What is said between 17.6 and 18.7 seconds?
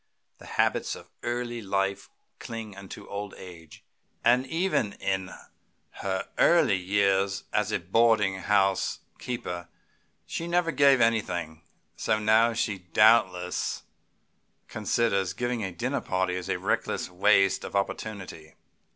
of opportunity.